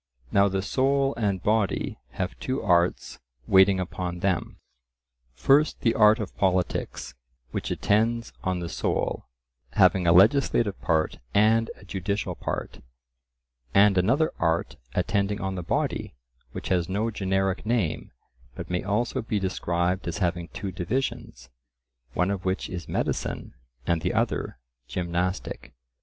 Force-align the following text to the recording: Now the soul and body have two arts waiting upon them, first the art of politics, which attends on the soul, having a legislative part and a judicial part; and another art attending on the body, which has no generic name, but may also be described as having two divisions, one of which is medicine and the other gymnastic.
Now 0.31 0.47
the 0.47 0.63
soul 0.63 1.13
and 1.13 1.43
body 1.43 1.99
have 2.13 2.35
two 2.39 2.59
arts 2.63 3.19
waiting 3.45 3.79
upon 3.79 4.21
them, 4.21 4.57
first 5.35 5.81
the 5.81 5.93
art 5.93 6.17
of 6.19 6.35
politics, 6.37 7.13
which 7.51 7.69
attends 7.69 8.33
on 8.43 8.61
the 8.61 8.67
soul, 8.67 9.27
having 9.73 10.07
a 10.07 10.11
legislative 10.11 10.81
part 10.81 11.19
and 11.35 11.69
a 11.75 11.85
judicial 11.85 12.33
part; 12.33 12.79
and 13.75 13.95
another 13.95 14.31
art 14.39 14.75
attending 14.95 15.39
on 15.39 15.53
the 15.53 15.61
body, 15.61 16.15
which 16.51 16.69
has 16.69 16.89
no 16.89 17.11
generic 17.11 17.63
name, 17.63 18.09
but 18.55 18.71
may 18.71 18.81
also 18.81 19.21
be 19.21 19.37
described 19.37 20.07
as 20.07 20.17
having 20.17 20.47
two 20.47 20.71
divisions, 20.71 21.51
one 22.15 22.31
of 22.31 22.43
which 22.43 22.71
is 22.71 22.89
medicine 22.89 23.53
and 23.85 24.01
the 24.01 24.15
other 24.15 24.57
gymnastic. 24.87 25.73